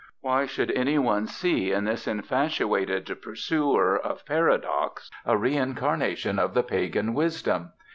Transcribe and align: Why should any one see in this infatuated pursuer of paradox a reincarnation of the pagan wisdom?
Why 0.21 0.47
should 0.47 0.71
any 0.71 0.97
one 0.97 1.27
see 1.27 1.71
in 1.71 1.83
this 1.83 2.07
infatuated 2.07 3.21
pursuer 3.21 3.95
of 3.95 4.25
paradox 4.25 5.11
a 5.27 5.37
reincarnation 5.37 6.39
of 6.39 6.55
the 6.55 6.63
pagan 6.63 7.13
wisdom? 7.13 7.73